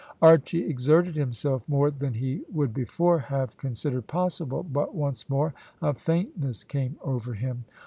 Archy 0.19 0.65
exerted 0.67 1.15
himself 1.15 1.61
more 1.69 1.91
than 1.91 2.15
he 2.15 2.41
would 2.51 2.73
before 2.73 3.19
have 3.19 3.55
considered 3.57 4.07
possible, 4.07 4.63
but 4.63 4.95
once 4.95 5.29
more 5.29 5.53
a 5.79 5.93
faintness 5.93 6.63
came 6.63 6.97
over 7.03 7.35
him. 7.35 7.65